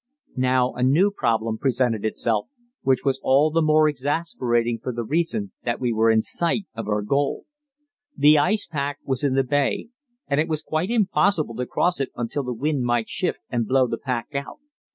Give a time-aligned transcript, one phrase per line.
[0.37, 2.47] Now a new problem presented itself,
[2.81, 6.87] which was all the more exasperating for the reason that we were in sight of
[6.87, 7.45] our goal.
[8.17, 9.89] The ice pack was in the bay,
[10.27, 13.85] and it was quite impossible to cross it until the wind might shift and blow
[13.85, 14.57] the pack out.